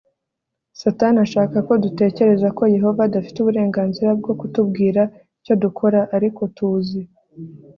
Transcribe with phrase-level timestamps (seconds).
[0.81, 5.01] Satani ashaka ko dutekereza ko Yehova adafite uburenganzira bwo kutubwira
[5.39, 7.01] icyo dukora Ariko tuzi